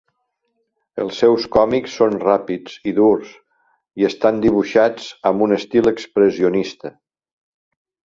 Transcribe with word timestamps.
Els 1.03 1.19
seus 1.23 1.45
còmics 1.55 1.97
són 1.99 2.15
ràpids 2.23 2.79
i 2.93 2.95
durs 3.01 3.37
i 4.03 4.09
estan 4.11 4.43
dibuixats 4.49 5.09
amb 5.33 5.49
un 5.49 5.57
estil 5.63 5.95
expressionista. 5.97 6.97